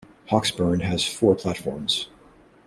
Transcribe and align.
Hawksburn 0.31 0.79
has 0.81 1.03
four 1.03 1.35
platforms. 1.35 2.07